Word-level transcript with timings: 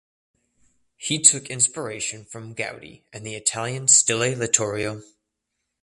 He 0.97 1.19
took 1.19 1.51
inspiration 1.51 2.25
from 2.25 2.55
Gaudi 2.55 3.03
and 3.13 3.23
the 3.23 3.35
Italian 3.35 3.87
Stile 3.87 4.33
Littorio. 4.35 5.03